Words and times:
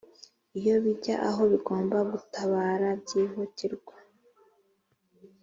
iyo 0.59 0.75
bijya 0.83 1.15
aho 1.29 1.41
bigomba 1.51 1.97
gutabara 2.11 2.87
byihutirwa 3.01 3.95